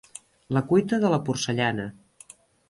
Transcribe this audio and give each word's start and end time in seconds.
La 0.57 0.63
cuita 0.71 0.99
de 1.03 1.11
la 1.15 1.19
porcellana. 1.27 1.87